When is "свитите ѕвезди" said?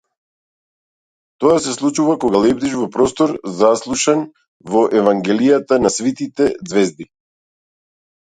5.99-7.09